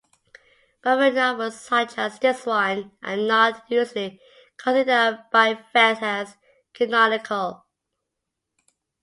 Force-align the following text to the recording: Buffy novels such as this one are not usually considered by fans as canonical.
Buffy 0.83 1.11
novels 1.11 1.61
such 1.61 1.95
as 1.99 2.17
this 2.17 2.43
one 2.47 2.89
are 3.03 3.15
not 3.17 3.63
usually 3.69 4.19
considered 4.57 5.23
by 5.31 5.63
fans 5.73 5.99
as 6.01 6.37
canonical. 6.73 7.67